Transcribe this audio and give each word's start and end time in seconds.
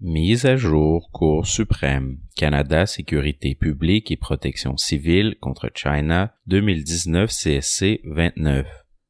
Mise 0.00 0.46
à 0.46 0.56
jour 0.56 1.10
Cour 1.10 1.44
suprême 1.48 2.18
Canada 2.36 2.86
Sécurité 2.86 3.56
publique 3.56 4.12
et 4.12 4.16
protection 4.16 4.76
civile 4.76 5.34
contre 5.40 5.72
China 5.74 6.32
2019 6.46 7.28
CSC 7.28 8.02
29 8.04 8.64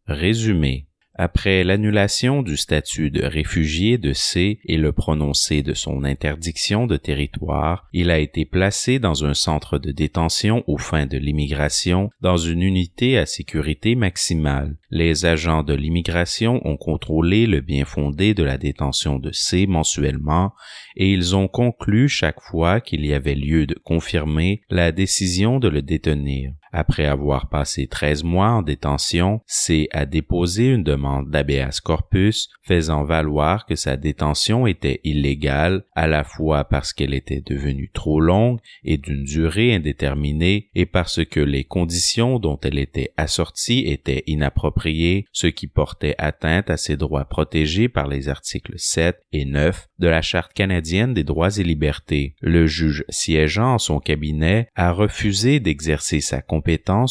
Résumé 0.07 0.88
après 1.19 1.65
l'annulation 1.65 2.43
du 2.43 2.57
statut 2.57 3.11
de 3.11 3.25
réfugié 3.25 3.99
de 3.99 4.13
C 4.13 4.61
et 4.65 4.77
le 4.77 4.93
prononcé 4.93 5.63
de 5.63 5.75
son 5.75 6.05
interdiction 6.05 6.87
de 6.87 6.97
territoire, 6.97 7.89
il 7.93 8.11
a 8.11 8.21
été 8.21 8.45
placé 8.45 9.01
dans 9.01 9.25
un 9.25 9.35
centre 9.35 9.79
de 9.79 9.91
détention 9.91 10.63
aux 10.69 10.79
fins 10.79 11.07
de 11.07 11.19
l'immigration 11.19 12.11
dans 12.21 12.37
une 12.37 12.63
unité 12.63 13.19
à 13.19 13.27
sécurité 13.27 13.97
maximale. 13.97 14.77
Les 14.91 15.27
agents 15.27 15.65
de 15.65 15.75
l'immigration 15.75 16.61
ont 16.65 16.77
contrôlé 16.77 17.47
le 17.47 17.61
bien 17.61 17.85
fondé 17.85 18.33
de 18.33 18.45
la 18.45 18.57
détention 18.57 19.19
de 19.19 19.33
C 19.33 19.67
mensuellement 19.67 20.53
et 20.97 21.13
ils 21.13 21.35
ont 21.35 21.49
conclu 21.49 22.09
chaque 22.09 22.41
fois 22.41 22.81
qu'il 22.81 23.05
y 23.05 23.13
avait 23.13 23.35
lieu 23.35 23.67
de 23.67 23.75
confirmer 23.75 24.63
la 24.71 24.93
décision 24.93 25.59
de 25.59 25.69
le 25.69 25.83
détenir. 25.83 26.53
Après 26.73 27.07
avoir 27.07 27.49
passé 27.49 27.87
13 27.87 28.25
mois 28.25 28.51
en 28.51 28.63
détention, 28.63 29.41
C 29.47 29.89
a 29.93 30.07
déposé 30.07 30.69
une 30.69 30.85
demande 30.85 31.31
d'habeas 31.31 31.81
corpus 31.81 32.49
faisant 32.63 33.05
valoir 33.05 33.67
que 33.67 33.77
sa 33.77 33.97
détention 33.97 34.67
était 34.67 35.01
illégale 35.05 35.85
à 35.95 36.07
la 36.07 36.25
fois 36.25 36.65
parce 36.65 36.93
qu'elle 36.93 37.15
était 37.15 37.41
devenue 37.41 37.91
trop 37.93 38.21
longue 38.21 38.59
et 38.85 38.99
d'une 38.99 39.25
durée 39.25 39.75
indéterminée 39.75 40.69
et 40.75 40.87
parce 40.87 41.25
que 41.25 41.41
les 41.41 41.65
conditions 41.65 42.39
dont 42.39 42.59
elle 42.63 42.79
était 42.79 43.13
assortie 43.17 43.85
étaient 43.87 44.25
inappropriées, 44.27 45.27
ce 45.33 45.47
qui 45.47 45.67
portait 45.67 46.15
atteinte 46.19 46.71
à 46.71 46.77
ses 46.77 46.97
droits 46.97 47.25
protégés 47.25 47.89
par 47.89 48.09
les 48.09 48.29
articles 48.29 48.75
7 48.77 49.17
et 49.33 49.45
9 49.45 49.89
de 49.99 50.09
la 50.09 50.23
Charte 50.23 50.53
canadienne 50.53 51.15
des 51.15 51.25
droits 51.25 51.57
et 51.57 51.65
libertés. 51.65 52.35
Le 52.41 52.67
juge 52.67 53.05
siégeant 53.09 53.75
en 53.75 53.79
son 53.79 54.01
cabinet 54.01 54.69
a 54.75 54.93
refusé 54.93 55.61
d'exercer 55.61 56.21
sa 56.21 56.43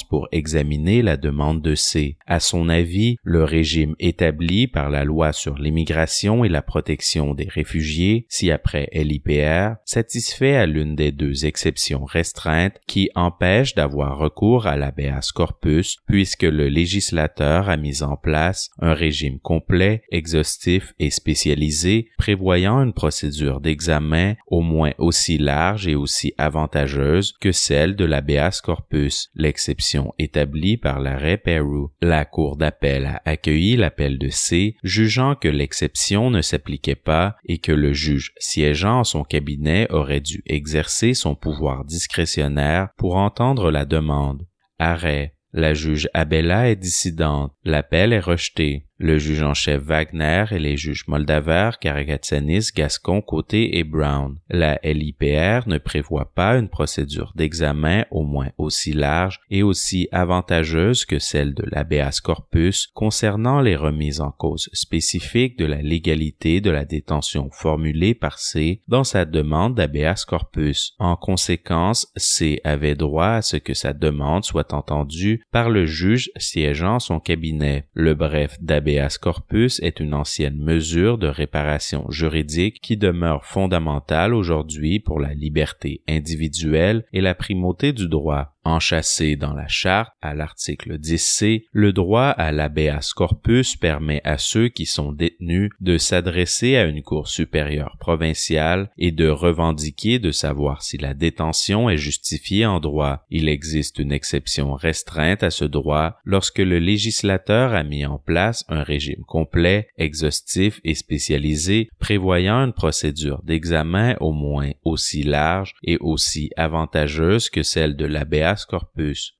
pour 0.10 0.28
examiner 0.32 1.02
la 1.02 1.18
demande 1.18 1.62
de 1.62 1.76
C. 1.76 2.18
À 2.26 2.40
son 2.40 2.70
avis, 2.70 3.18
le 3.24 3.44
régime 3.44 3.96
établi 4.00 4.68
par 4.68 4.90
la 4.90 5.04
loi 5.04 5.34
sur 5.34 5.58
l'immigration 5.58 6.44
et 6.44 6.50
la 6.50 6.62
protection 6.62 7.34
des 7.34 7.48
réfugiés, 7.48 8.26
si 8.30 8.52
après 8.52 8.90
LIPR, 8.94 9.76
satisfait 9.86 10.56
à 10.56 10.66
l'une 10.66 10.96
des 10.96 11.12
deux 11.12 11.46
exceptions 11.46 12.06
restreintes 12.06 12.80
qui 12.88 13.10
empêchent 13.16 13.76
d'avoir 13.76 14.18
recours 14.18 14.68
à 14.68 14.78
l'habeas 14.78 15.32
corpus 15.34 15.98
puisque 16.08 16.44
le 16.44 16.70
législateur 16.70 17.70
a 17.70 17.78
mis 17.78 18.04
en 18.04 18.16
place 18.16 18.70
un 18.80 18.94
régime 18.94 19.40
complet, 19.40 20.04
exhaustif 20.12 20.94
et 21.00 21.10
spécialisé 21.10 22.10
prévoyant 22.18 22.82
une 22.82 22.94
procédure 22.94 23.62
d'examen 23.62 24.36
au 24.48 24.62
moins 24.62 24.92
aussi 24.98 25.38
large 25.38 25.88
et 25.88 25.96
aussi 25.96 26.34
avantageuse 26.38 27.34
que 27.40 27.52
celle 27.52 27.96
de 27.96 28.06
l'habeas 28.06 28.62
corpus 28.64 29.30
l'exception 29.38 30.14
établie 30.18 30.78
par 30.78 31.00
l'arrêt 31.00 31.38
Peru. 31.38 31.88
La 32.02 32.26
Cour 32.26 32.58
d'appel 32.58 33.06
a 33.06 33.22
accueilli 33.26 33.78
l'appel 33.78 34.18
de 34.18 34.30
C, 34.30 34.76
jugeant 34.84 35.36
que 35.36 35.48
l'exception 35.48 36.30
ne 36.30 36.42
s'appliquait 36.42 36.96
pas 36.96 37.36
et 37.46 37.60
que 37.60 37.72
le 37.72 37.94
juge 37.94 38.34
siégeant 38.40 39.00
en 39.00 39.04
son 39.04 39.24
cabinet 39.24 39.88
aurait 39.92 40.22
dû 40.22 40.44
exercer 40.46 41.14
son 41.14 41.36
pouvoir 41.36 41.86
discrétionnaire 41.86 42.90
pour 42.98 43.16
entendre 43.16 43.72
la 43.72 43.86
demande. 43.86 44.46
Arrêt. 44.80 45.34
La 45.54 45.74
juge 45.74 46.10
Abella 46.14 46.70
est 46.70 46.76
dissidente. 46.76 47.54
L'appel 47.64 48.12
est 48.12 48.20
rejeté 48.20 48.87
le 48.98 49.18
juge 49.18 49.44
en 49.44 49.54
chef 49.54 49.82
Wagner 49.84 50.46
et 50.52 50.60
les 50.60 50.78
juges 50.78 51.08
Moldaver, 51.08 51.72
Karagatsanis, 51.80 52.70
Gascon, 52.76 53.22
Côté 53.22 53.78
et 53.78 53.84
Brown. 53.84 54.38
La 54.50 54.80
LIPR 54.84 55.68
ne 55.68 55.78
prévoit 55.78 56.32
pas 56.34 56.58
une 56.58 56.70
procédure 56.70 57.34
d'examen 57.36 58.06
au 58.12 58.24
moins 58.24 58.50
aussi 58.58 58.94
large 58.94 59.40
et 59.50 59.64
aussi 59.64 60.08
avantageuse 60.12 61.06
que 61.06 61.20
celle 61.20 61.54
de 61.54 61.64
l'habeas 61.72 62.22
corpus 62.22 62.88
concernant 62.94 63.62
les 63.62 63.76
remises 63.76 64.22
en 64.22 64.32
cause 64.32 64.70
spécifiques 64.74 65.58
de 65.58 65.66
la 65.66 65.82
légalité 65.82 66.62
de 66.62 66.72
la 66.72 66.86
détention 66.86 67.50
formulée 67.52 68.16
par 68.16 68.40
C 68.40 68.82
dans 68.88 69.04
sa 69.04 69.26
demande 69.26 69.76
d'habeas 69.76 70.26
corpus. 70.26 70.96
En 71.00 71.16
conséquence, 71.16 72.12
C 72.16 72.62
avait 72.64 72.96
droit 72.96 73.28
à 73.28 73.42
ce 73.42 73.58
que 73.58 73.74
sa 73.74 73.94
demande 73.94 74.44
soit 74.44 74.74
entendue 74.74 75.44
par 75.52 75.70
le 75.70 75.86
juge 75.86 76.32
siégeant 76.38 77.00
son 77.00 77.20
cabinet. 77.20 77.88
Le 77.94 78.14
bref 78.14 78.58
habeas 78.88 79.18
corpus 79.18 79.82
est 79.82 80.00
une 80.00 80.14
ancienne 80.14 80.58
mesure 80.58 81.18
de 81.18 81.28
réparation 81.28 82.10
juridique 82.10 82.80
qui 82.82 82.96
demeure 82.96 83.44
fondamentale 83.44 84.34
aujourd'hui 84.34 85.02
pour 85.02 85.20
la 85.20 85.34
liberté 85.34 86.02
individuelle 86.08 87.04
et 87.12 87.20
la 87.20 87.36
primauté 87.36 87.92
du 87.92 88.08
droit. 88.08 88.57
Enchâssé 88.68 89.38
dans 89.38 89.54
la 89.54 89.70
charte 89.70 90.12
à 90.22 90.36
l'article 90.36 91.00
10c, 91.00 91.64
le 91.72 91.94
droit 91.94 92.28
à 92.28 92.52
l'habeas 92.52 93.14
corpus 93.16 93.78
permet 93.78 94.20
à 94.26 94.38
ceux 94.38 94.68
qui 94.68 94.86
sont 94.86 95.14
détenus 95.14 95.70
de 95.80 95.98
s'adresser 95.98 96.76
à 96.76 96.84
une 96.84 97.02
cour 97.02 97.30
supérieure 97.30 97.96
provinciale 97.98 98.90
et 98.98 99.14
de 99.14 99.30
revendiquer 99.30 100.20
de 100.20 100.32
savoir 100.32 100.82
si 100.82 100.98
la 100.98 101.14
détention 101.14 101.90
est 101.90 101.98
justifiée 101.98 102.66
en 102.66 102.82
droit. 102.82 103.26
Il 103.30 103.48
existe 103.48 104.00
une 104.00 104.12
exception 104.12 104.74
restreinte 104.74 105.44
à 105.44 105.50
ce 105.50 105.64
droit 105.64 106.18
lorsque 106.26 106.60
le 106.60 106.80
législateur 106.80 107.74
a 107.74 107.84
mis 107.84 108.06
en 108.06 108.18
place 108.18 108.66
un 108.68 108.84
régime 108.84 109.24
complet, 109.26 109.88
exhaustif 109.98 110.82
et 110.84 110.94
spécialisé 110.94 111.88
prévoyant 112.00 112.66
une 112.66 112.74
procédure 112.74 113.42
d'examen 113.44 114.18
au 114.20 114.34
moins 114.34 114.72
aussi 114.84 115.24
large 115.24 115.74
et 115.84 115.98
aussi 116.02 116.50
avantageuse 116.58 117.50
que 117.50 117.64
celle 117.64 117.96
de 117.96 118.06
l'habeas 118.06 118.57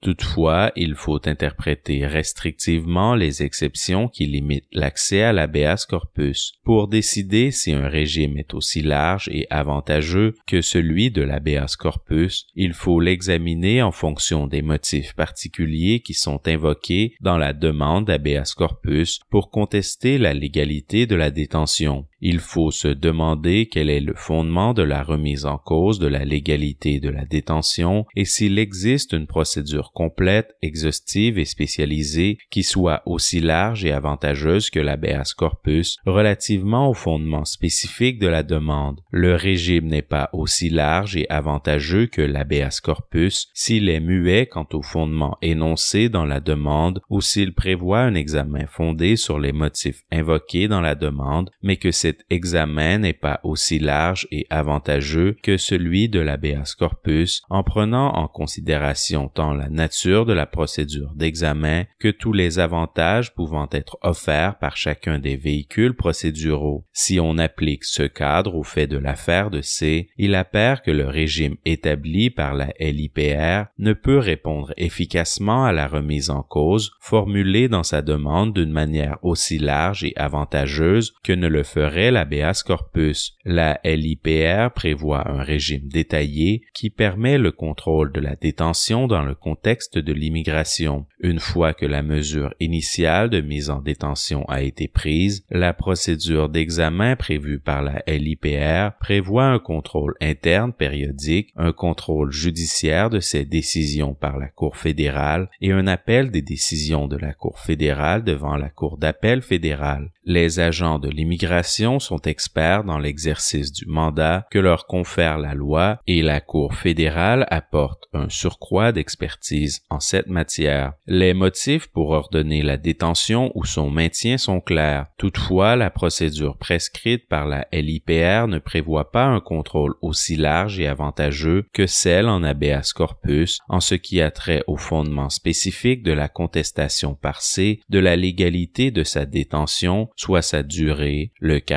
Toutefois, 0.02 0.72
il 0.76 0.96
faut 0.96 1.28
interpréter 1.28 2.06
restrictivement 2.06 3.16
les 3.16 3.44
exceptions 3.44 4.08
qui 4.08 4.26
limitent 4.26 4.68
l'accès 4.72 5.22
à 5.22 5.34
l'habeas 5.34 5.86
corpus 5.88 6.54
pour 6.64 6.88
décider 6.88 7.52
si 7.52 7.74
un 7.74 7.88
régime 7.88 8.38
est 8.38 8.54
aussi 8.54 8.82
large 8.82 9.30
et 9.32 9.48
avantageux 9.50 10.36
que 10.46 10.62
celui 10.62 11.12
de 11.12 11.22
l'habeas 11.22 11.76
corpus. 11.78 12.48
Il 12.56 12.74
faut 12.74 13.00
l'examiner 13.00 13.82
en 13.82 13.92
fonction 13.92 14.48
des 14.48 14.62
motifs 14.62 15.14
particuliers 15.14 16.02
qui 16.02 16.14
sont 16.14 16.48
invoqués 16.48 17.16
dans 17.22 17.38
la 17.38 17.54
demande 17.54 18.06
d'habeas 18.06 18.54
corpus 18.56 19.20
pour 19.30 19.50
contester 19.50 20.18
la 20.18 20.34
légalité 20.34 21.06
de 21.06 21.16
la 21.16 21.32
détention. 21.32 22.06
Il 22.20 22.40
faut 22.40 22.72
se 22.72 22.88
demander 22.88 23.68
quel 23.72 23.92
est 23.92 24.00
le 24.00 24.16
fondement 24.16 24.74
de 24.74 24.82
la 24.82 25.04
remise 25.04 25.46
en 25.46 25.60
cause 25.60 26.00
de 26.00 26.08
la 26.08 26.26
légalité 26.26 27.00
de 27.00 27.10
la 27.10 27.26
détention 27.26 28.06
et 28.16 28.26
s'il 28.26 28.58
existe 28.58 29.14
une 29.14 29.28
procédure 29.28 29.92
complète, 29.94 30.56
exhaustive 30.64 31.38
et 31.38 31.46
spécialisée 31.46 32.40
qui 32.50 32.64
soit 32.64 33.04
aussi 33.06 33.40
large 33.40 33.86
et 33.86 33.92
avantageuse 33.92 34.72
que 34.72 34.80
l'habeas 34.80 35.34
corpus 35.38 35.98
relativement 36.06 36.90
au 36.90 36.96
fondement 36.96 37.46
spécifique 37.46 38.20
de 38.20 38.28
la 38.28 38.42
demande. 38.42 39.02
Le 39.12 39.36
régime 39.36 39.86
n'est 39.86 40.02
pas 40.02 40.30
aussi 40.34 40.70
large 40.70 41.16
et 41.16 41.30
avantageux 41.30 42.08
que 42.08 42.22
l'habeas 42.22 42.80
corpus 42.84 43.50
s'il 43.54 43.90
est 43.90 44.00
muet 44.00 44.48
quant 44.48 44.68
au 44.74 44.82
fondement 44.82 45.38
énoncé 45.44 46.10
dans 46.10 46.26
la 46.26 46.40
demande 46.40 47.00
ou 47.12 47.22
s'il 47.22 47.54
prévoit 47.54 48.00
un 48.00 48.16
examen 48.16 48.66
fondé 48.66 49.18
sur 49.18 49.38
les 49.38 49.52
motifs 49.52 50.02
invoqués 50.12 50.68
dans 50.68 50.82
la 50.82 50.96
demande, 50.96 51.52
mais 51.62 51.78
que 51.78 51.92
cet 52.08 52.26
examen 52.30 53.00
n'est 53.00 53.12
pas 53.12 53.42
aussi 53.44 53.80
large 53.80 54.30
et 54.32 54.48
avantageux 54.50 55.36
que 55.44 55.58
celui 55.58 56.08
de 56.08 56.22
l'habeas 56.22 56.74
corpus 56.80 57.42
en 57.50 57.64
prenant 57.64 58.14
en 58.14 58.30
considération 58.30 59.28
tant 59.28 59.54
la 59.54 59.68
nature 59.68 60.26
de 60.26 60.32
la 60.32 60.46
procédure 60.46 61.12
d'examen 61.16 61.84
que 62.00 62.08
tous 62.08 62.32
les 62.32 62.60
avantages 62.60 63.34
pouvant 63.34 63.68
être 63.74 63.98
offerts 64.04 64.58
par 64.58 64.78
chacun 64.78 65.20
des 65.20 65.36
véhicules 65.36 65.98
procéduraux. 65.98 66.86
Si 66.94 67.20
on 67.20 67.38
applique 67.38 67.84
ce 67.84 68.04
cadre 68.04 68.56
au 68.56 68.64
fait 68.64 68.88
de 68.88 68.98
l'affaire 68.98 69.50
de 69.50 69.60
C, 69.62 70.08
il 70.18 70.34
apparaît 70.34 70.82
que 70.86 70.92
le 70.92 71.08
régime 71.08 71.58
établi 71.66 72.30
par 72.30 72.54
la 72.54 72.70
LIPR 72.80 73.66
ne 73.78 73.92
peut 73.92 74.18
répondre 74.18 74.74
efficacement 74.78 75.66
à 75.66 75.74
la 75.74 75.88
remise 75.88 76.30
en 76.30 76.42
cause 76.42 76.92
formulée 77.02 77.68
dans 77.68 77.84
sa 77.84 78.02
demande 78.02 78.54
d'une 78.54 78.72
manière 78.72 79.18
aussi 79.24 79.60
large 79.60 80.06
et 80.06 80.14
avantageuse 80.16 81.14
que 81.24 81.34
ne 81.34 81.48
le 81.48 81.64
ferait 81.64 81.97
l'habeas 81.98 82.64
corpus. 82.66 83.36
La 83.44 83.80
LIPR 83.84 84.70
prévoit 84.74 85.30
un 85.30 85.42
régime 85.42 85.88
détaillé 85.88 86.62
qui 86.74 86.90
permet 86.90 87.38
le 87.38 87.52
contrôle 87.52 88.12
de 88.12 88.20
la 88.20 88.36
détention 88.36 89.08
dans 89.08 89.24
le 89.24 89.36
contexte 89.36 89.98
de 89.98 90.14
l'immigration. 90.14 91.06
Une 91.20 91.40
fois 91.40 91.74
que 91.74 91.86
la 91.86 92.04
mesure 92.04 92.54
initiale 92.60 93.30
de 93.30 93.42
mise 93.42 93.70
en 93.70 93.82
détention 93.82 94.46
a 94.48 94.62
été 94.62 94.88
prise, 94.88 95.44
la 95.50 95.74
procédure 95.74 96.50
d'examen 96.50 97.16
prévue 97.16 97.60
par 97.60 97.82
la 97.82 98.04
LIPR 98.08 98.98
prévoit 99.00 99.46
un 99.46 99.60
contrôle 99.60 100.14
interne 100.22 100.74
périodique, 100.74 101.50
un 101.56 101.72
contrôle 101.72 102.32
judiciaire 102.32 103.10
de 103.10 103.20
ces 103.20 103.46
décisions 103.46 104.14
par 104.14 104.38
la 104.38 104.48
Cour 104.48 104.78
fédérale 104.78 105.50
et 105.62 105.72
un 105.72 105.88
appel 105.88 106.32
des 106.32 106.42
décisions 106.42 107.08
de 107.08 107.18
la 107.18 107.34
Cour 107.34 107.60
fédérale 107.60 108.24
devant 108.24 108.56
la 108.56 108.70
Cour 108.70 108.98
d'appel 108.98 109.42
fédérale. 109.42 110.12
Les 110.26 110.60
agents 110.60 111.00
de 111.00 111.10
l'immigration 111.10 111.87
sont 112.00 112.22
experts 112.22 112.84
dans 112.84 113.00
l'exercice 113.00 113.72
du 113.72 113.86
mandat 113.86 114.46
que 114.52 114.60
leur 114.60 114.86
confère 114.86 115.38
la 115.38 115.54
loi 115.54 116.00
et 116.06 116.22
la 116.22 116.42
Cour 116.42 116.74
fédérale 116.76 117.48
apporte 117.50 118.04
un 118.14 118.30
surcroît 118.30 118.92
d'expertise 118.92 119.82
en 119.90 120.00
cette 120.00 120.28
matière. 120.28 120.94
Les 121.08 121.34
motifs 121.34 121.88
pour 121.88 122.10
ordonner 122.10 122.62
la 122.62 122.78
détention 122.78 123.52
ou 123.56 123.64
son 123.66 123.90
maintien 123.90 124.38
sont 124.38 124.60
clairs. 124.60 125.08
Toutefois, 125.18 125.76
la 125.76 125.90
procédure 125.90 126.58
prescrite 126.58 127.28
par 127.28 127.46
la 127.46 127.68
LIPR 127.72 128.48
ne 128.48 128.60
prévoit 128.60 129.12
pas 129.12 129.26
un 129.26 129.40
contrôle 129.40 129.96
aussi 130.02 130.36
large 130.36 130.80
et 130.80 130.88
avantageux 130.88 131.66
que 131.74 131.88
celle 131.88 132.28
en 132.28 132.44
habeas 132.44 132.92
corpus 132.94 133.60
en 133.70 133.80
ce 133.80 133.96
qui 133.96 134.22
a 134.22 134.32
trait 134.32 134.64
au 134.68 134.76
fondement 134.76 135.30
spécifique 135.30 136.04
de 136.04 136.12
la 136.12 136.28
contestation 136.28 137.16
par 137.16 137.42
C 137.42 137.80
de 137.90 138.00
la 138.00 138.16
légalité 138.16 138.92
de 138.92 139.04
sa 139.04 139.26
détention, 139.26 140.10
soit 140.16 140.42
sa 140.42 140.64
durée, 140.64 141.32
le 141.40 141.60
caractère 141.60 141.77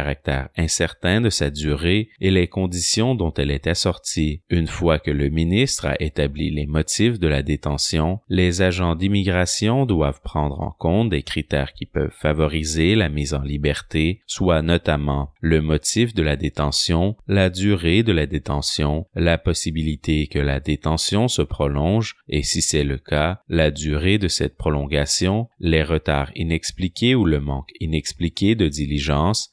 incertain 0.56 1.20
de 1.20 1.30
sa 1.30 1.50
durée 1.50 2.08
et 2.20 2.30
les 2.30 2.48
conditions 2.48 3.14
dont 3.14 3.32
elle 3.34 3.50
est 3.50 3.66
assortie. 3.66 4.42
Une 4.50 4.66
fois 4.66 4.98
que 4.98 5.10
le 5.10 5.28
ministre 5.28 5.86
a 5.86 6.00
établi 6.00 6.50
les 6.50 6.66
motifs 6.66 7.18
de 7.18 7.28
la 7.28 7.42
détention, 7.42 8.20
les 8.28 8.62
agents 8.62 8.94
d'immigration 8.94 9.86
doivent 9.86 10.20
prendre 10.22 10.60
en 10.60 10.70
compte 10.70 11.10
des 11.10 11.22
critères 11.22 11.72
qui 11.72 11.86
peuvent 11.86 12.14
favoriser 12.18 12.94
la 12.94 13.08
mise 13.08 13.34
en 13.34 13.42
liberté, 13.42 14.20
soit 14.26 14.62
notamment 14.62 15.32
le 15.40 15.60
motif 15.60 16.14
de 16.14 16.22
la 16.22 16.36
détention, 16.36 17.16
la 17.26 17.50
durée 17.50 18.02
de 18.02 18.12
la 18.12 18.26
détention, 18.26 19.06
la 19.14 19.38
possibilité 19.38 20.26
que 20.26 20.38
la 20.38 20.60
détention 20.60 21.28
se 21.28 21.42
prolonge 21.42 22.16
et 22.28 22.42
si 22.42 22.62
c'est 22.62 22.84
le 22.84 22.98
cas, 22.98 23.40
la 23.48 23.70
durée 23.70 24.18
de 24.18 24.28
cette 24.28 24.56
prolongation, 24.56 25.48
les 25.58 25.82
retards 25.82 26.30
inexpliqués 26.34 27.14
ou 27.14 27.24
le 27.24 27.40
manque 27.40 27.70
inexpliqué 27.80 28.54
de 28.54 28.68
diligence, 28.68 29.50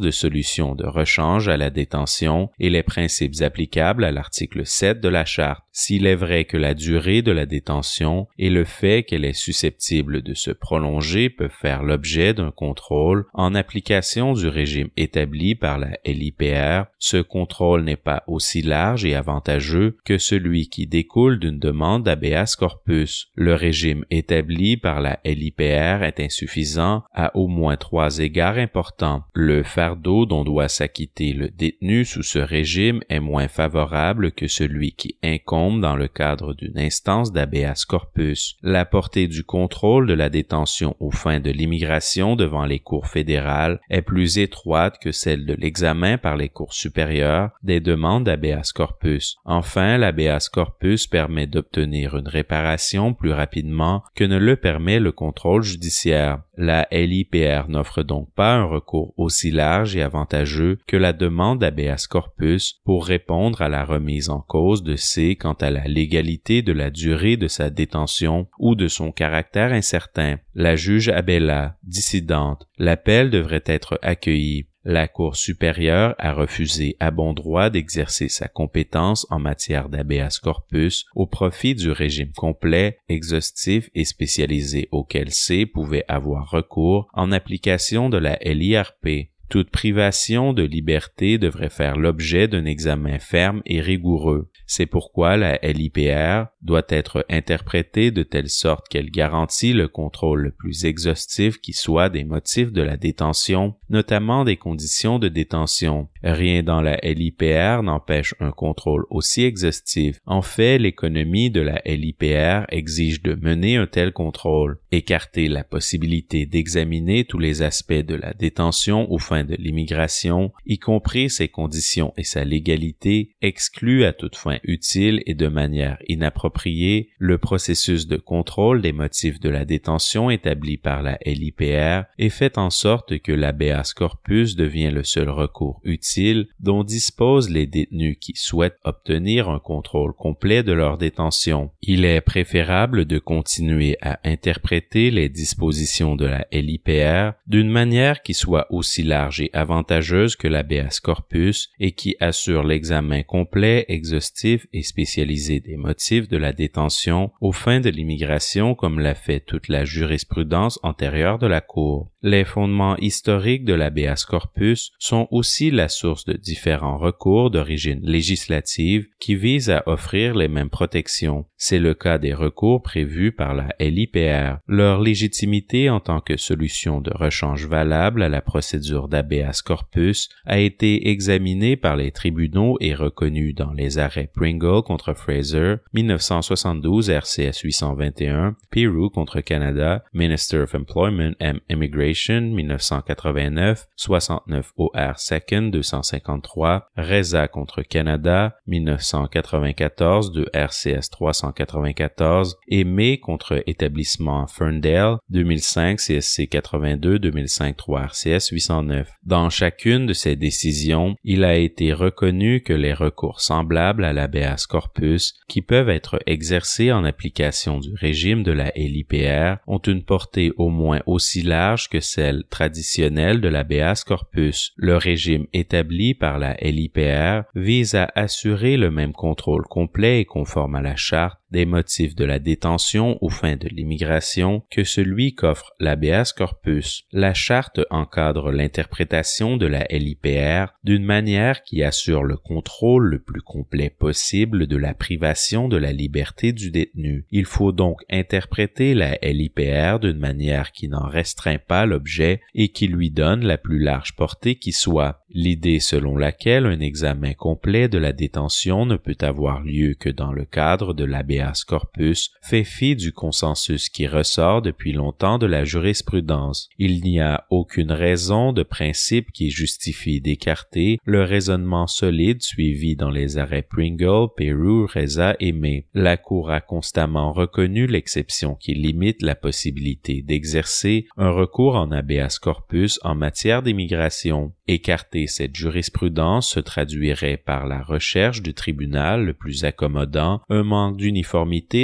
de 0.00 0.10
solutions 0.10 0.74
de 0.74 0.86
rechange 0.86 1.48
à 1.48 1.56
la 1.56 1.70
détention 1.70 2.50
et 2.58 2.70
les 2.70 2.82
principes 2.82 3.40
applicables 3.40 4.04
à 4.04 4.12
l'article 4.12 4.66
7 4.66 5.00
de 5.00 5.08
la 5.08 5.24
charte. 5.24 5.64
S'il 5.72 6.06
est 6.06 6.16
vrai 6.16 6.44
que 6.44 6.56
la 6.56 6.74
durée 6.74 7.22
de 7.22 7.30
la 7.30 7.46
détention 7.46 8.26
et 8.38 8.50
le 8.50 8.64
fait 8.64 9.04
qu'elle 9.04 9.24
est 9.24 9.32
susceptible 9.32 10.20
de 10.20 10.34
se 10.34 10.50
prolonger 10.50 11.30
peuvent 11.30 11.50
faire 11.50 11.84
l'objet 11.84 12.34
d'un 12.34 12.50
contrôle 12.50 13.26
en 13.34 13.54
application 13.54 14.32
du 14.32 14.48
régime 14.48 14.88
établi 14.96 15.54
par 15.54 15.78
la 15.78 15.90
LIPR, 16.04 16.86
ce 16.98 17.18
contrôle 17.18 17.84
n'est 17.84 17.96
pas 17.96 18.24
aussi 18.26 18.62
large 18.62 19.04
et 19.04 19.14
avantageux 19.14 19.96
que 20.04 20.18
celui 20.18 20.68
qui 20.68 20.88
découle 20.88 21.38
d'une 21.38 21.60
demande 21.60 22.02
d'habeas 22.02 22.56
corpus. 22.56 23.28
Le 23.36 23.54
régime 23.54 24.04
établi 24.10 24.76
par 24.76 25.00
la 25.00 25.20
LIPR 25.24 26.02
est 26.02 26.18
insuffisant 26.18 27.04
à 27.14 27.36
au 27.36 27.46
moins 27.46 27.76
trois 27.76 28.18
égards 28.18 28.58
importants. 28.58 29.22
Le 29.34 29.62
fardeau 29.62 30.26
dont 30.26 30.42
doit 30.42 30.68
s'acquitter 30.68 31.32
le 31.32 31.48
détenu 31.48 32.04
sous 32.04 32.24
ce 32.24 32.40
régime 32.40 33.00
est 33.08 33.20
moins 33.20 33.48
favorable 33.48 34.32
que 34.32 34.48
celui 34.48 34.92
qui 34.92 35.16
incombe 35.22 35.59
dans 35.68 35.94
le 35.94 36.08
cadre 36.08 36.54
d'une 36.54 36.78
instance 36.78 37.32
d'habeas 37.32 37.84
corpus. 37.86 38.56
La 38.62 38.84
portée 38.86 39.28
du 39.28 39.44
contrôle 39.44 40.06
de 40.06 40.14
la 40.14 40.30
détention 40.30 40.96
aux 41.00 41.10
fins 41.10 41.38
de 41.38 41.50
l'immigration 41.50 42.34
devant 42.34 42.64
les 42.64 42.78
cours 42.78 43.06
fédérales 43.06 43.78
est 43.90 44.02
plus 44.02 44.38
étroite 44.38 44.98
que 45.00 45.12
celle 45.12 45.44
de 45.44 45.54
l'examen 45.54 46.16
par 46.16 46.36
les 46.36 46.48
cours 46.48 46.72
supérieures 46.72 47.50
des 47.62 47.80
demandes 47.80 48.24
d'habeas 48.24 48.72
corpus. 48.74 49.36
Enfin, 49.44 49.98
l'habeas 49.98 50.48
corpus 50.50 51.06
permet 51.06 51.46
d'obtenir 51.46 52.16
une 52.16 52.28
réparation 52.28 53.12
plus 53.12 53.32
rapidement 53.32 54.02
que 54.14 54.24
ne 54.24 54.38
le 54.38 54.56
permet 54.56 54.98
le 54.98 55.12
contrôle 55.12 55.62
judiciaire. 55.62 56.40
La 56.62 56.86
LIPR 56.92 57.70
n'offre 57.70 58.02
donc 58.02 58.28
pas 58.34 58.54
un 58.54 58.64
recours 58.64 59.14
aussi 59.16 59.50
large 59.50 59.96
et 59.96 60.02
avantageux 60.02 60.76
que 60.86 60.98
la 60.98 61.14
demande 61.14 61.60
d'habeas 61.60 62.06
corpus 62.06 62.82
pour 62.84 63.06
répondre 63.06 63.62
à 63.62 63.70
la 63.70 63.82
remise 63.82 64.28
en 64.28 64.42
cause 64.42 64.82
de 64.82 64.94
C 64.94 65.36
quant 65.36 65.54
à 65.54 65.70
la 65.70 65.84
légalité 65.84 66.60
de 66.60 66.74
la 66.74 66.90
durée 66.90 67.38
de 67.38 67.48
sa 67.48 67.70
détention 67.70 68.46
ou 68.58 68.74
de 68.74 68.88
son 68.88 69.10
caractère 69.10 69.72
incertain. 69.72 70.36
La 70.54 70.76
juge 70.76 71.08
Abella, 71.08 71.78
dissidente, 71.82 72.68
l'appel 72.76 73.30
devrait 73.30 73.64
être 73.64 73.98
accueilli. 74.02 74.66
La 74.84 75.08
Cour 75.08 75.36
supérieure 75.36 76.14
a 76.18 76.32
refusé 76.32 76.96
à 77.00 77.10
bon 77.10 77.34
droit 77.34 77.68
d'exercer 77.68 78.30
sa 78.30 78.48
compétence 78.48 79.26
en 79.28 79.38
matière 79.38 79.90
d'habeas 79.90 80.38
corpus 80.42 81.04
au 81.14 81.26
profit 81.26 81.74
du 81.74 81.90
régime 81.90 82.32
complet, 82.32 82.98
exhaustif 83.10 83.90
et 83.94 84.06
spécialisé 84.06 84.88
auquel 84.90 85.32
C 85.32 85.66
pouvait 85.66 86.06
avoir 86.08 86.50
recours 86.50 87.08
en 87.12 87.30
application 87.30 88.08
de 88.08 88.16
la 88.16 88.36
LIRP. 88.36 89.28
Toute 89.50 89.70
privation 89.70 90.52
de 90.52 90.62
liberté 90.62 91.36
devrait 91.36 91.70
faire 91.70 91.96
l'objet 91.96 92.46
d'un 92.46 92.64
examen 92.66 93.18
ferme 93.18 93.62
et 93.66 93.80
rigoureux. 93.80 94.48
C'est 94.68 94.86
pourquoi 94.86 95.36
la 95.36 95.56
LIPR 95.56 96.44
doit 96.62 96.86
être 96.88 97.26
interprétée 97.28 98.12
de 98.12 98.22
telle 98.22 98.48
sorte 98.48 98.88
qu'elle 98.88 99.10
garantit 99.10 99.72
le 99.72 99.88
contrôle 99.88 100.42
le 100.42 100.50
plus 100.52 100.84
exhaustif 100.84 101.60
qui 101.60 101.72
soit 101.72 102.10
des 102.10 102.22
motifs 102.22 102.70
de 102.70 102.80
la 102.80 102.96
détention, 102.96 103.74
notamment 103.88 104.44
des 104.44 104.56
conditions 104.56 105.18
de 105.18 105.26
détention. 105.26 106.08
Rien 106.22 106.62
dans 106.62 106.82
la 106.82 106.96
LIPR 106.98 107.82
n'empêche 107.82 108.34
un 108.40 108.50
contrôle 108.50 109.06
aussi 109.08 109.42
exhaustif. 109.42 110.18
En 110.26 110.42
fait, 110.42 110.78
l'économie 110.78 111.50
de 111.50 111.62
la 111.62 111.80
LIPR 111.86 112.66
exige 112.68 113.22
de 113.22 113.34
mener 113.34 113.76
un 113.76 113.86
tel 113.86 114.12
contrôle. 114.12 114.78
Écarter 114.92 115.48
la 115.48 115.64
possibilité 115.64 116.44
d'examiner 116.44 117.24
tous 117.24 117.38
les 117.38 117.62
aspects 117.62 117.92
de 117.92 118.14
la 118.14 118.34
détention 118.34 119.10
aux 119.10 119.18
fins 119.18 119.44
de 119.44 119.54
l'immigration, 119.54 120.52
y 120.66 120.78
compris 120.78 121.30
ses 121.30 121.48
conditions 121.48 122.12
et 122.16 122.24
sa 122.24 122.44
légalité, 122.44 123.30
exclut 123.40 124.04
à 124.04 124.12
toute 124.12 124.36
fin 124.36 124.58
utile 124.64 125.22
et 125.26 125.34
de 125.34 125.48
manière 125.48 125.96
inappropriée 126.06 127.10
le 127.18 127.38
processus 127.38 128.06
de 128.06 128.16
contrôle 128.16 128.82
des 128.82 128.92
motifs 128.92 129.40
de 129.40 129.48
la 129.48 129.64
détention 129.64 130.28
établi 130.28 130.76
par 130.76 131.02
la 131.02 131.18
LIPR 131.24 132.02
et 132.18 132.28
fait 132.28 132.58
en 132.58 132.70
sorte 132.70 133.18
que 133.20 133.32
l'habeas 133.32 133.94
corpus 133.96 134.54
devient 134.54 134.90
le 134.90 135.02
seul 135.02 135.30
recours 135.30 135.80
utile 135.84 136.09
dont 136.58 136.84
disposent 136.84 137.50
les 137.50 137.66
détenus 137.66 138.16
qui 138.20 138.32
souhaitent 138.36 138.78
obtenir 138.84 139.48
un 139.48 139.58
contrôle 139.58 140.12
complet 140.12 140.62
de 140.62 140.72
leur 140.72 140.98
détention. 140.98 141.70
Il 141.82 142.04
est 142.04 142.20
préférable 142.20 143.04
de 143.04 143.18
continuer 143.18 143.96
à 144.02 144.18
interpréter 144.24 145.10
les 145.10 145.28
dispositions 145.28 146.16
de 146.16 146.26
la 146.26 146.46
LIPR 146.52 147.32
d'une 147.46 147.70
manière 147.70 148.22
qui 148.22 148.34
soit 148.34 148.66
aussi 148.70 149.02
large 149.02 149.40
et 149.40 149.50
avantageuse 149.52 150.36
que 150.36 150.48
l'habeas 150.48 151.00
corpus 151.02 151.70
et 151.78 151.92
qui 151.92 152.16
assure 152.20 152.64
l'examen 152.64 153.22
complet, 153.22 153.84
exhaustif 153.88 154.66
et 154.72 154.82
spécialisé 154.82 155.60
des 155.60 155.76
motifs 155.76 156.28
de 156.28 156.36
la 156.36 156.52
détention 156.52 157.30
aux 157.40 157.52
fins 157.52 157.80
de 157.80 157.90
l'immigration 157.90 158.74
comme 158.74 159.00
l'a 159.00 159.14
fait 159.14 159.40
toute 159.40 159.68
la 159.68 159.84
jurisprudence 159.84 160.78
antérieure 160.82 161.38
de 161.38 161.46
la 161.46 161.60
Cour. 161.60 162.10
Les 162.22 162.44
fondements 162.44 162.96
historiques 162.98 163.64
de 163.64 163.72
l'habeas 163.72 164.26
corpus 164.28 164.92
sont 164.98 165.26
aussi 165.30 165.70
la 165.70 165.88
source 165.88 166.26
de 166.26 166.34
différents 166.34 166.98
recours 166.98 167.50
d'origine 167.50 168.00
législative 168.02 169.06
qui 169.18 169.36
visent 169.36 169.70
à 169.70 169.82
offrir 169.86 170.34
les 170.34 170.48
mêmes 170.48 170.68
protections. 170.68 171.46
C'est 171.62 171.78
le 171.78 171.92
cas 171.92 172.16
des 172.16 172.32
recours 172.32 172.80
prévus 172.82 173.32
par 173.32 173.52
la 173.52 173.68
LIPR. 173.78 174.60
Leur 174.66 175.02
légitimité 175.02 175.90
en 175.90 176.00
tant 176.00 176.22
que 176.22 176.38
solution 176.38 177.02
de 177.02 177.12
rechange 177.14 177.66
valable 177.66 178.22
à 178.22 178.30
la 178.30 178.40
procédure 178.40 179.08
d'habeas 179.08 179.60
corpus 179.62 180.30
a 180.46 180.58
été 180.58 181.10
examinée 181.10 181.76
par 181.76 181.96
les 181.96 182.12
tribunaux 182.12 182.78
et 182.80 182.94
reconnue 182.94 183.52
dans 183.52 183.74
les 183.74 183.98
arrêts 183.98 184.30
Pringle 184.34 184.80
contre 184.82 185.12
Fraser, 185.12 185.74
1972 185.92 187.10
RCS 187.10 187.60
821, 187.62 188.56
Peru 188.70 189.10
contre 189.10 189.42
Canada, 189.42 190.02
Minister 190.14 190.60
of 190.62 190.74
Employment 190.74 191.34
and 191.42 191.58
Immigration, 191.68 192.40
1989, 192.40 193.86
69 193.96 194.72
OR 194.78 194.90
2nd 194.94 195.70
253, 195.72 196.88
Reza 196.96 197.48
contre 197.48 197.82
Canada, 197.82 198.56
1994 198.66 200.32
de 200.32 200.48
RCS 200.54 201.10
394 201.52 202.56
et 202.68 203.20
contre 203.20 203.62
établissement 203.66 204.46
Ferndale, 204.46 205.16
2005 205.30 205.98
CSC 205.98 206.46
82 206.46 207.18
2005 207.18 207.76
3 207.76 208.02
RCS 208.02 208.50
809. 208.52 209.10
Dans 209.24 209.50
chacune 209.50 210.06
de 210.06 210.12
ces 210.12 210.36
décisions, 210.36 211.14
il 211.24 211.44
a 211.44 211.56
été 211.56 211.92
reconnu 211.92 212.62
que 212.62 212.72
les 212.72 212.92
recours 212.92 213.40
semblables 213.40 214.04
à 214.04 214.12
la 214.12 214.20
habeas 214.30 214.66
corpus 214.68 215.34
qui 215.48 215.62
peuvent 215.62 215.88
être 215.88 216.20
exercés 216.26 216.92
en 216.92 217.04
application 217.04 217.78
du 217.78 217.92
régime 217.94 218.42
de 218.42 218.52
la 218.52 218.70
LIPR 218.76 219.56
ont 219.66 219.78
une 219.78 220.04
portée 220.04 220.52
au 220.56 220.68
moins 220.68 221.00
aussi 221.06 221.42
large 221.42 221.88
que 221.88 222.00
celle 222.00 222.44
traditionnelle 222.48 223.40
de 223.40 223.48
l'habeas 223.48 224.04
corpus. 224.06 224.72
Le 224.76 224.96
régime 224.96 225.46
établi 225.52 226.14
par 226.14 226.38
la 226.38 226.54
LIPR 226.60 227.42
vise 227.54 227.94
à 227.94 228.10
assurer 228.14 228.76
le 228.76 228.90
même 228.90 229.12
contrôle 229.12 229.64
complet 229.64 230.20
et 230.20 230.24
conforme 230.24 230.76
à 230.76 230.82
la 230.82 230.96
charte 230.96 231.39
des 231.50 231.66
motifs 231.66 232.14
de 232.14 232.24
la 232.24 232.38
détention 232.38 233.18
aux 233.22 233.28
fins 233.28 233.56
de 233.56 233.68
l'immigration 233.68 234.62
que 234.70 234.84
celui 234.84 235.34
qu'offre 235.34 235.72
l'habeas 235.80 236.32
corpus. 236.36 237.04
La 237.12 237.34
charte 237.34 237.80
encadre 237.90 238.52
l'interprétation 238.52 239.56
de 239.56 239.66
la 239.66 239.84
LIPR 239.90 240.72
d'une 240.84 241.04
manière 241.04 241.62
qui 241.62 241.82
assure 241.82 242.22
le 242.22 242.36
contrôle 242.36 243.06
le 243.06 243.18
plus 243.18 243.42
complet 243.42 243.90
possible 243.90 244.66
de 244.66 244.76
la 244.76 244.94
privation 244.94 245.68
de 245.68 245.76
la 245.76 245.92
liberté 245.92 246.52
du 246.52 246.70
détenu. 246.70 247.26
Il 247.30 247.44
faut 247.44 247.72
donc 247.72 248.00
interpréter 248.10 248.94
la 248.94 249.16
LIPR 249.22 249.98
d'une 250.00 250.18
manière 250.18 250.72
qui 250.72 250.88
n'en 250.88 251.06
restreint 251.06 251.58
pas 251.58 251.86
l'objet 251.86 252.40
et 252.54 252.68
qui 252.68 252.86
lui 252.86 253.10
donne 253.10 253.44
la 253.44 253.58
plus 253.58 253.78
large 253.78 254.14
portée 254.16 254.56
qui 254.56 254.72
soit. 254.72 255.24
L'idée 255.32 255.80
selon 255.80 256.16
laquelle 256.16 256.66
un 256.66 256.80
examen 256.80 257.34
complet 257.34 257.88
de 257.88 257.98
la 257.98 258.12
détention 258.12 258.86
ne 258.86 258.96
peut 258.96 259.16
avoir 259.20 259.62
lieu 259.62 259.94
que 259.94 260.08
dans 260.08 260.32
le 260.32 260.44
cadre 260.44 260.92
de 260.92 261.04
l'habeas 261.04 261.39
corpus 261.66 262.30
fait 262.42 262.64
fi 262.64 262.96
du 262.96 263.12
consensus 263.12 263.88
qui 263.88 264.06
ressort 264.06 264.62
depuis 264.62 264.92
longtemps 264.92 265.38
de 265.38 265.46
la 265.46 265.64
jurisprudence. 265.64 266.68
Il 266.78 267.00
n'y 267.02 267.20
a 267.20 267.46
aucune 267.50 267.92
raison 267.92 268.52
de 268.52 268.62
principe 268.62 269.32
qui 269.32 269.50
justifie 269.50 270.20
d'écarter 270.20 270.98
le 271.04 271.24
raisonnement 271.24 271.86
solide 271.86 272.42
suivi 272.42 272.96
dans 272.96 273.10
les 273.10 273.38
arrêts 273.38 273.62
Pringle, 273.62 274.28
Peru, 274.36 274.86
Reza 274.86 275.36
et 275.40 275.52
May. 275.52 275.86
La 275.94 276.16
Cour 276.16 276.50
a 276.50 276.60
constamment 276.60 277.32
reconnu 277.32 277.86
l'exception 277.86 278.54
qui 278.54 278.74
limite 278.74 279.22
la 279.22 279.34
possibilité 279.34 280.22
d'exercer 280.22 281.06
un 281.16 281.30
recours 281.30 281.76
en 281.76 281.90
habeas 281.90 282.38
corpus 282.40 282.98
en 283.02 283.14
matière 283.14 283.62
d'immigration. 283.62 284.52
Écarter 284.66 285.26
cette 285.26 285.56
jurisprudence 285.56 286.50
se 286.50 286.60
traduirait 286.60 287.36
par 287.36 287.66
la 287.66 287.82
recherche 287.82 288.42
du 288.42 288.54
tribunal 288.54 289.24
le 289.24 289.34
plus 289.34 289.64
accommodant, 289.64 290.40
un 290.48 290.62
manque 290.62 290.96
d'uniformité 290.96 291.29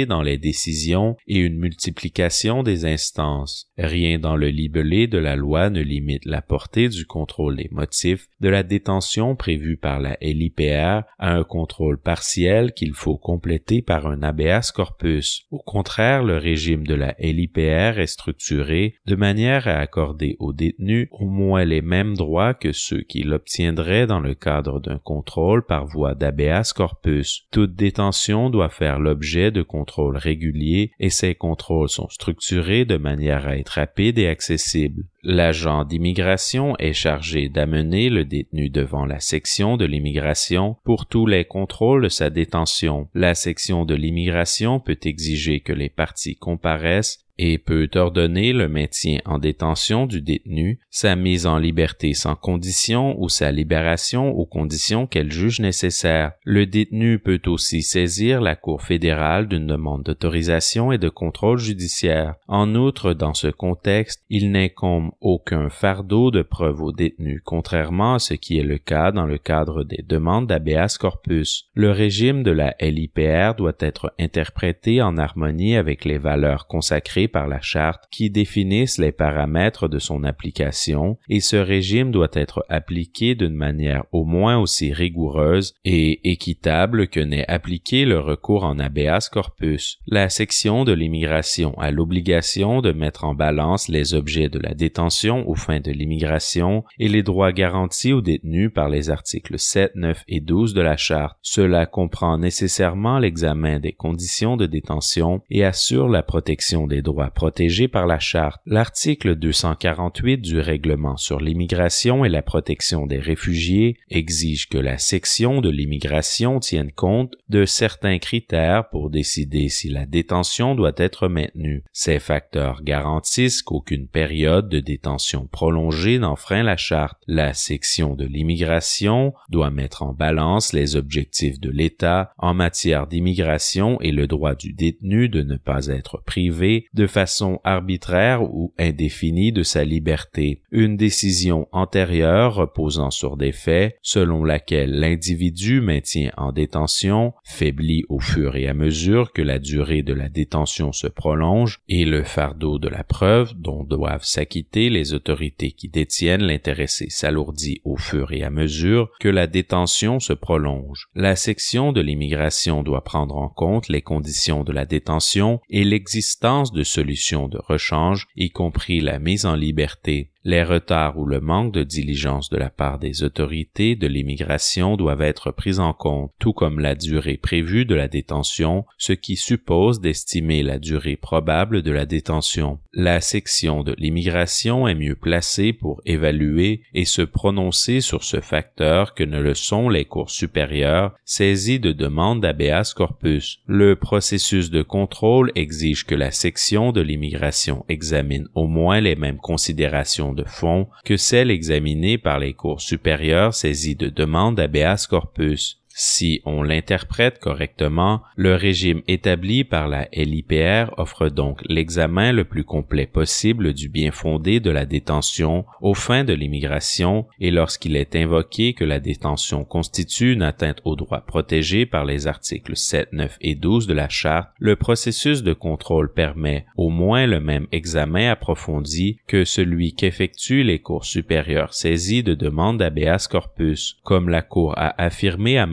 dans 0.07 0.21
les 0.21 0.37
décisions 0.37 1.15
et 1.27 1.37
une 1.37 1.57
multiplication 1.57 2.63
des 2.63 2.85
instances. 2.85 3.71
Rien 3.77 4.19
dans 4.19 4.35
le 4.35 4.49
libellé 4.49 5.07
de 5.07 5.17
la 5.17 5.35
loi 5.35 5.69
ne 5.69 5.81
limite 5.81 6.25
la 6.25 6.41
portée 6.41 6.89
du 6.89 7.05
contrôle 7.05 7.55
des 7.55 7.69
motifs 7.71 8.27
de 8.41 8.49
la 8.49 8.63
détention 8.63 9.35
prévue 9.35 9.77
par 9.77 9.99
la 9.99 10.17
LIPR 10.21 11.03
à 11.17 11.33
un 11.33 11.43
contrôle 11.43 11.97
partiel 11.97 12.73
qu'il 12.73 12.93
faut 12.93 13.17
compléter 13.17 13.81
par 13.81 14.07
un 14.07 14.21
habeas 14.21 14.71
corpus. 14.73 15.45
Au 15.49 15.59
contraire, 15.59 16.23
le 16.23 16.37
régime 16.37 16.85
de 16.85 16.95
la 16.95 17.15
LIPR 17.19 17.99
est 17.99 18.07
structuré 18.07 18.95
de 19.05 19.15
manière 19.15 19.67
à 19.67 19.77
accorder 19.77 20.35
aux 20.39 20.53
détenus 20.53 21.07
au 21.11 21.25
moins 21.25 21.63
les 21.63 21.81
mêmes 21.81 22.15
droits 22.15 22.53
que 22.53 22.73
ceux 22.73 23.01
qui 23.01 23.23
l'obtiendraient 23.23 24.07
dans 24.07 24.19
le 24.19 24.35
cadre 24.35 24.81
d'un 24.81 24.99
contrôle 24.99 25.65
par 25.65 25.85
voie 25.85 26.15
d'habeas 26.15 26.73
corpus. 26.75 27.43
Toute 27.51 27.75
détention 27.75 28.49
doit 28.49 28.69
faire 28.69 28.99
l'objet 28.99 29.36
de 29.37 29.61
contrôles 29.61 30.17
réguliers 30.17 30.91
et 30.99 31.09
ces 31.09 31.35
contrôles 31.35 31.89
sont 31.89 32.09
structurés 32.09 32.85
de 32.85 32.97
manière 32.97 33.47
à 33.47 33.57
être 33.57 33.69
rapides 33.69 34.19
et 34.19 34.27
accessibles. 34.27 35.05
L'agent 35.23 35.83
d'immigration 35.83 36.75
est 36.77 36.93
chargé 36.93 37.49
d'amener 37.49 38.09
le 38.09 38.25
détenu 38.25 38.69
devant 38.69 39.05
la 39.05 39.19
section 39.19 39.77
de 39.77 39.85
l'immigration 39.85 40.77
pour 40.83 41.05
tous 41.05 41.25
les 41.25 41.45
contrôles 41.45 42.03
de 42.03 42.09
sa 42.09 42.29
détention. 42.29 43.09
La 43.13 43.35
section 43.35 43.85
de 43.85 43.95
l'immigration 43.95 44.79
peut 44.79 44.99
exiger 45.03 45.59
que 45.59 45.73
les 45.73 45.89
parties 45.89 46.37
comparaissent 46.37 47.26
et 47.37 47.57
peut 47.57 47.89
ordonner 47.95 48.53
le 48.53 48.67
maintien 48.67 49.19
en 49.25 49.37
détention 49.37 50.05
du 50.05 50.21
détenu, 50.21 50.79
sa 50.89 51.15
mise 51.15 51.45
en 51.45 51.57
liberté 51.57 52.13
sans 52.13 52.35
condition 52.35 53.19
ou 53.19 53.29
sa 53.29 53.51
libération 53.51 54.29
aux 54.29 54.45
conditions 54.45 55.07
qu'elle 55.07 55.31
juge 55.31 55.59
nécessaires. 55.59 56.31
Le 56.43 56.65
détenu 56.65 57.19
peut 57.19 57.41
aussi 57.45 57.81
saisir 57.81 58.41
la 58.41 58.55
Cour 58.55 58.81
fédérale 58.81 59.47
d'une 59.47 59.67
demande 59.67 60.03
d'autorisation 60.03 60.91
et 60.91 60.97
de 60.97 61.09
contrôle 61.09 61.59
judiciaire. 61.59 62.35
En 62.47 62.75
outre, 62.75 63.13
dans 63.13 63.33
ce 63.33 63.47
contexte, 63.47 64.23
il 64.29 64.51
n'incombe 64.51 65.11
aucun 65.21 65.69
fardeau 65.69 66.31
de 66.31 66.41
preuve 66.41 66.81
au 66.81 66.91
détenu, 66.91 67.41
contrairement 67.43 68.15
à 68.15 68.19
ce 68.19 68.33
qui 68.33 68.57
est 68.57 68.63
le 68.63 68.77
cas 68.77 69.11
dans 69.11 69.25
le 69.25 69.37
cadre 69.37 69.83
des 69.83 70.03
demandes 70.07 70.47
d'habeas 70.47 70.97
corpus. 70.99 71.69
Le 71.73 71.91
régime 71.91 72.43
de 72.43 72.51
la 72.51 72.75
LIPR 72.79 73.55
doit 73.57 73.77
être 73.79 74.13
interprété 74.19 75.01
en 75.01 75.17
harmonie 75.17 75.75
avec 75.75 76.05
les 76.05 76.17
valeurs 76.17 76.67
consacrées 76.67 77.26
par 77.27 77.47
la 77.47 77.61
charte 77.61 78.03
qui 78.11 78.29
définissent 78.29 78.97
les 78.97 79.11
paramètres 79.11 79.87
de 79.87 79.99
son 79.99 80.23
application 80.23 81.17
et 81.29 81.39
ce 81.39 81.55
régime 81.55 82.11
doit 82.11 82.31
être 82.33 82.65
appliqué 82.69 83.35
d'une 83.35 83.53
manière 83.53 84.03
au 84.11 84.25
moins 84.25 84.57
aussi 84.57 84.93
rigoureuse 84.93 85.73
et 85.85 86.29
équitable 86.29 87.07
que 87.07 87.19
n'est 87.19 87.47
appliqué 87.47 88.05
le 88.05 88.19
recours 88.19 88.63
en 88.63 88.79
habeas 88.79 89.29
corpus. 89.31 89.99
La 90.07 90.29
section 90.29 90.83
de 90.83 90.93
l'immigration 90.93 91.77
a 91.79 91.91
l'obligation 91.91 92.81
de 92.81 92.91
mettre 92.91 93.23
en 93.23 93.33
balance 93.33 93.87
les 93.87 94.13
objets 94.13 94.49
de 94.49 94.59
la 94.59 94.73
détention 94.73 95.47
aux 95.49 95.55
fins 95.55 95.79
de 95.79 95.91
l'immigration 95.91 96.83
et 96.99 97.07
les 97.07 97.23
droits 97.23 97.51
garantis 97.51 98.13
aux 98.13 98.21
détenus 98.21 98.71
par 98.73 98.89
les 98.89 99.09
articles 99.09 99.57
7, 99.57 99.91
9 99.95 100.23
et 100.27 100.39
12 100.39 100.73
de 100.73 100.81
la 100.81 100.97
charte. 100.97 101.37
Cela 101.41 101.85
comprend 101.85 102.37
nécessairement 102.37 103.19
l'examen 103.19 103.79
des 103.79 103.93
conditions 103.93 104.57
de 104.57 104.65
détention 104.65 105.41
et 105.49 105.63
assure 105.63 106.09
la 106.09 106.23
protection 106.23 106.87
des 106.87 107.01
droits 107.01 107.16
protégé 107.25 107.87
par 107.87 108.05
la 108.05 108.19
Charte. 108.19 108.61
L'article 108.65 109.35
248 109.35 110.37
du 110.37 110.59
règlement 110.59 111.17
sur 111.17 111.39
l'immigration 111.39 112.23
et 112.23 112.29
la 112.29 112.41
protection 112.41 113.07
des 113.07 113.19
réfugiés 113.19 113.97
exige 114.09 114.69
que 114.69 114.77
la 114.77 114.97
section 114.97 115.59
de 115.61 115.69
l'immigration 115.69 116.59
tienne 116.59 116.91
compte 116.91 117.33
de 117.49 117.65
certains 117.65 118.19
critères 118.19 118.89
pour 118.89 119.09
décider 119.09 119.69
si 119.69 119.89
la 119.89 120.05
détention 120.05 120.75
doit 120.75 120.93
être 120.97 121.27
maintenue. 121.27 121.83
Ces 121.91 122.19
facteurs 122.19 122.83
garantissent 122.83 123.63
qu'aucune 123.63 124.07
période 124.07 124.69
de 124.69 124.79
détention 124.79 125.47
prolongée 125.47 126.19
n'enfreint 126.19 126.63
la 126.63 126.77
Charte. 126.77 127.17
La 127.27 127.53
section 127.53 128.15
de 128.15 128.25
l'immigration 128.25 129.33
doit 129.49 129.71
mettre 129.71 130.03
en 130.03 130.13
balance 130.13 130.73
les 130.73 130.95
objectifs 130.95 131.59
de 131.59 131.71
l'État 131.71 132.31
en 132.37 132.53
matière 132.53 133.07
d'immigration 133.07 133.99
et 134.01 134.11
le 134.11 134.27
droit 134.27 134.55
du 134.55 134.73
détenu 134.73 135.29
de 135.29 135.41
ne 135.41 135.57
pas 135.57 135.87
être 135.87 136.21
privé 136.23 136.85
de 136.93 137.06
façon 137.07 137.59
arbitraire 137.63 138.43
ou 138.43 138.73
indéfinie 138.77 139.51
de 139.51 139.63
sa 139.63 139.83
liberté, 139.83 140.61
une 140.71 140.97
décision 140.97 141.67
antérieure 141.71 142.55
reposant 142.55 143.11
sur 143.11 143.37
des 143.37 143.51
faits 143.51 143.97
selon 144.01 144.43
laquelle 144.43 144.99
l'individu 144.99 145.81
maintient 145.81 146.31
en 146.37 146.51
détention 146.51 147.33
faiblit 147.43 148.03
au 148.09 148.19
fur 148.19 148.55
et 148.55 148.67
à 148.67 148.73
mesure 148.73 149.31
que 149.33 149.41
la 149.41 149.59
durée 149.59 150.03
de 150.03 150.13
la 150.13 150.29
détention 150.29 150.91
se 150.91 151.07
prolonge 151.07 151.79
et 151.87 152.05
le 152.05 152.23
fardeau 152.23 152.79
de 152.79 152.87
la 152.87 153.03
preuve 153.03 153.53
dont 153.55 153.83
doivent 153.83 154.23
s'acquitter 154.23 154.89
les 154.89 155.13
autorités 155.13 155.71
qui 155.71 155.89
détiennent 155.89 156.43
l'intéressé 156.43 157.07
s'alourdit 157.09 157.81
au 157.83 157.97
fur 157.97 158.31
et 158.31 158.43
à 158.43 158.49
mesure 158.49 159.09
que 159.19 159.29
la 159.29 159.47
détention 159.47 160.19
se 160.19 160.33
prolonge. 160.33 161.07
La 161.15 161.35
section 161.35 161.91
de 161.91 162.01
l'immigration 162.01 162.83
doit 162.83 163.03
prendre 163.03 163.37
en 163.37 163.49
compte 163.49 163.89
les 163.89 164.01
conditions 164.01 164.63
de 164.63 164.71
la 164.71 164.85
détention 164.85 165.59
et 165.69 165.83
l'existence 165.83 166.71
de 166.71 166.83
solutions 166.97 167.47
de 167.47 167.59
rechange, 167.67 168.25
y 168.35 168.49
compris 168.49 169.01
la 169.01 169.19
mise 169.19 169.45
en 169.45 169.55
liberté 169.55 170.31
les 170.47 170.63
retards 170.63 171.19
ou 171.19 171.25
le 171.25 171.41
manque 171.41 171.73
de 171.73 171.83
diligence 171.83 172.49
de 172.49 172.55
la 172.55 172.69
part 172.69 172.99
des 172.99 173.21
autorités 173.21 173.97
de 173.97 174.07
l'immigration 174.07 174.95
doivent 174.95 175.21
être 175.21 175.51
pris 175.51 175.77
en 175.77 175.91
compte, 175.91 176.31
tout 176.39 176.53
comme 176.53 176.79
la 176.79 176.95
durée 176.95 177.35
prévue 177.35 177.83
de 177.83 177.95
la 177.95 178.07
détention, 178.07 178.85
ce 178.97 179.11
qui 179.11 179.35
suppose 179.35 179.99
d'estimer 179.99 180.63
la 180.63 180.79
durée 180.79 181.17
probable 181.17 181.81
de 181.81 181.91
la 181.91 182.05
détention. 182.05 182.79
La 182.93 183.19
section 183.19 183.83
de 183.83 183.93
l'immigration 183.97 184.87
est 184.87 184.95
mieux 184.95 185.17
placée 185.17 185.73
pour 185.73 186.01
évaluer 186.05 186.81
et 186.93 187.03
se 187.03 187.23
prononcer 187.23 187.99
sur 187.99 188.23
ce 188.23 188.39
facteur 188.39 189.15
que 189.15 189.25
ne 189.25 189.41
le 189.41 189.53
sont 189.53 189.89
les 189.89 190.05
cours 190.05 190.29
supérieures 190.29 191.13
saisies 191.25 191.81
de 191.81 191.91
demandes 191.91 192.39
d'habeas 192.39 192.93
corpus. 192.95 193.59
Le 193.67 193.97
processus 193.97 194.71
de 194.71 194.81
contrôle 194.81 195.51
exige 195.55 196.05
que 196.05 196.15
la 196.15 196.31
section 196.31 196.93
de 196.93 197.01
l'immigration 197.01 197.83
examine 197.89 198.47
au 198.55 198.67
moins 198.67 199.01
les 199.01 199.17
mêmes 199.17 199.39
considérations 199.39 200.36
de 200.37 200.45
fond 200.45 200.87
que 201.03 201.17
celle 201.17 201.51
examinée 201.51 202.17
par 202.17 202.39
les 202.39 202.53
cours 202.53 202.79
supérieures 202.79 203.53
saisies 203.53 203.97
de 203.97 204.07
demandes 204.07 204.55
d'habeas 204.55 205.07
corpus. 205.09 205.76
Si 205.99 206.43
on 206.45 206.61
l'interprète 206.61 207.39
correctement, 207.39 208.21
le 208.35 208.53
régime 208.53 209.01
établi 209.07 209.63
par 209.63 209.87
la 209.87 210.07
LIPR 210.13 210.93
offre 210.97 211.27
donc 211.27 211.63
l'examen 211.67 212.31
le 212.31 212.43
plus 212.43 212.63
complet 212.63 213.07
possible 213.07 213.73
du 213.73 213.89
bien 213.89 214.11
fondé 214.11 214.59
de 214.59 214.69
la 214.69 214.85
détention 214.85 215.65
aux 215.81 215.95
fins 215.95 216.23
de 216.23 216.33
l'immigration 216.33 217.25
et 217.39 217.49
lorsqu'il 217.49 217.95
est 217.95 218.15
invoqué 218.15 218.73
que 218.73 218.85
la 218.85 218.99
détention 218.99 219.63
constitue 219.63 220.33
une 220.33 220.43
atteinte 220.43 220.81
aux 220.85 220.95
droits 220.95 221.25
protégés 221.25 221.87
par 221.87 222.05
les 222.05 222.27
articles 222.27 222.77
7, 222.77 223.13
9 223.13 223.35
et 223.41 223.55
12 223.55 223.87
de 223.87 223.95
la 223.95 224.07
Charte, 224.07 224.51
le 224.59 224.75
processus 224.75 225.41
de 225.41 225.53
contrôle 225.53 226.13
permet 226.13 226.67
au 226.75 226.89
moins 226.89 227.25
le 227.25 227.39
même 227.39 227.65
examen 227.71 228.29
approfondi 228.29 229.17
que 229.25 229.45
celui 229.45 229.95
qu'effectuent 229.95 230.63
les 230.63 230.77
cours 230.77 231.05
supérieures 231.05 231.73
saisies 231.73 232.21
de 232.21 232.35
demandes 232.35 232.77
d'habeas 232.77 233.27
corpus. 233.27 233.97
Comme 234.03 234.29
la 234.29 234.43
Cour 234.43 234.77
a 234.77 234.93
affirmé 235.01 235.57
à 235.57 235.65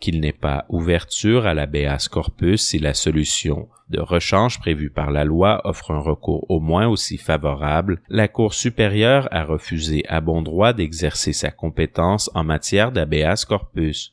qu'il 0.00 0.20
n'est 0.20 0.32
pas 0.32 0.64
ouverture 0.68 1.46
à 1.46 1.54
l'habeas 1.54 2.08
corpus 2.10 2.62
si 2.62 2.78
la 2.78 2.94
solution 2.94 3.68
de 3.90 4.00
rechange 4.00 4.58
prévue 4.60 4.90
par 4.90 5.10
la 5.10 5.24
loi 5.24 5.60
offre 5.64 5.90
un 5.90 5.98
recours 5.98 6.46
au 6.48 6.60
moins 6.60 6.86
aussi 6.86 7.18
favorable, 7.18 8.00
la 8.08 8.28
Cour 8.28 8.54
supérieure 8.54 9.28
a 9.32 9.44
refusé 9.44 10.04
à 10.08 10.20
bon 10.20 10.42
droit 10.42 10.72
d'exercer 10.72 11.32
sa 11.32 11.50
compétence 11.50 12.30
en 12.34 12.44
matière 12.44 12.92
d'habeas 12.92 13.44
corpus. 13.46 14.08